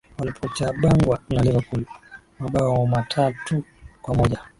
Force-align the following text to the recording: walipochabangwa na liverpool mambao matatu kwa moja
walipochabangwa 0.19 1.19
na 1.29 1.41
liverpool 1.43 1.85
mambao 2.39 2.87
matatu 2.87 3.63
kwa 4.01 4.15
moja 4.15 4.39